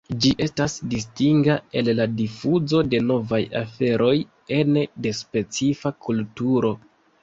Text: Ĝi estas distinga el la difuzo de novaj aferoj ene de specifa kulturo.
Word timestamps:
Ĝi 0.21 0.29
estas 0.43 0.77
distinga 0.93 1.57
el 1.81 1.91
la 1.99 2.07
difuzo 2.23 2.81
de 2.95 3.03
novaj 3.13 3.41
aferoj 3.63 4.13
ene 4.61 4.89
de 5.07 5.17
specifa 5.23 5.99
kulturo. 6.07 6.79